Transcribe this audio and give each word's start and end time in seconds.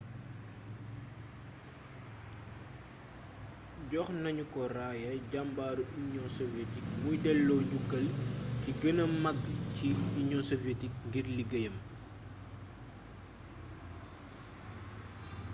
jox 3.91 4.07
nañu 4.23 4.43
ko 4.53 4.61
raaya 4.75 5.11
jàmbaaru 5.31 5.83
union 6.01 6.27
soviétique 6.37 6.91
muy 7.03 7.15
dello 7.25 7.55
njukkal 7.65 8.05
gi 8.61 8.71
gëna 8.81 9.03
mag 9.23 9.39
ci 9.75 9.87
union 10.21 10.43
soviétique 10.51 10.99
ngir 11.07 11.25
liggéeyam 11.37 11.75